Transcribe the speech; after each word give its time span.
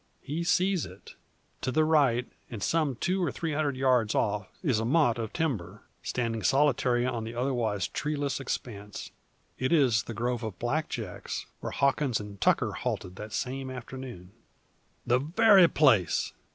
He 0.23 0.43
sees 0.43 0.83
it. 0.87 1.13
To 1.61 1.71
the 1.71 1.83
right, 1.85 2.25
and 2.49 2.63
some 2.63 2.95
two 2.95 3.23
or 3.23 3.31
three 3.31 3.53
hundred 3.53 3.77
yards 3.77 4.15
off 4.15 4.47
is 4.63 4.79
a 4.79 4.83
motte 4.83 5.19
of 5.19 5.31
timber, 5.31 5.83
standing 6.01 6.41
solitary 6.41 7.05
on 7.05 7.23
the 7.23 7.35
otherwise 7.35 7.87
treeless 7.87 8.39
expanse. 8.39 9.11
It 9.59 9.71
is 9.71 10.01
the 10.05 10.15
grove 10.15 10.41
of 10.41 10.57
black 10.57 10.89
jacks, 10.89 11.45
where 11.59 11.71
Hawkins 11.71 12.19
and 12.19 12.41
Tucker 12.41 12.71
halted 12.71 13.15
that 13.17 13.31
same 13.31 13.69
afternoon. 13.69 14.31
"The 15.05 15.19
very 15.19 15.67
place!" 15.67 16.33